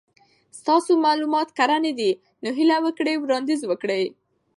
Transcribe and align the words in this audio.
ستاسو 0.59 0.91
مالومات 1.05 1.49
کره 1.57 1.77
ندي 1.85 2.11
نو 2.43 2.49
هیله 2.57 2.77
وکړئ 2.85 3.15
وړاندیز 3.19 3.61
وکړئ 3.67 4.03